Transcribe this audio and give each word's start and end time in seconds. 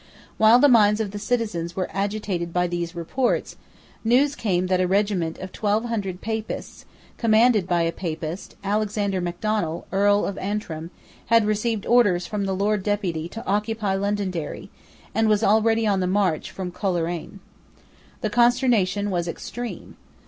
While 0.39 0.57
the 0.57 0.67
minds 0.67 0.99
of 0.99 1.11
the 1.11 1.19
citizens 1.19 1.75
were 1.75 1.87
agitated 1.93 2.51
by 2.51 2.65
these 2.65 2.95
reports, 2.95 3.55
news 4.03 4.33
came 4.35 4.65
that 4.65 4.81
a 4.81 4.87
regiment 4.87 5.37
of 5.37 5.51
twelve 5.51 5.85
hundred 5.85 6.21
Papists, 6.21 6.85
commanded 7.19 7.67
by 7.67 7.83
a 7.83 7.91
Papist, 7.91 8.55
Alexander 8.63 9.21
Macdonnell, 9.21 9.85
Earl 9.91 10.25
of 10.25 10.39
Antrim, 10.39 10.89
had 11.27 11.45
received 11.45 11.85
orders 11.85 12.25
from 12.25 12.45
the 12.45 12.55
Lord 12.55 12.81
Deputy 12.81 13.29
to 13.29 13.45
occupy 13.45 13.93
Londonderry, 13.93 14.71
and 15.13 15.29
was 15.29 15.43
already 15.43 15.85
on 15.85 15.99
the 15.99 16.07
march 16.07 16.49
from 16.49 16.71
Coleraine. 16.71 17.39
The 18.21 18.31
consternation 18.31 19.11
was 19.11 19.27
extreme. 19.27 19.97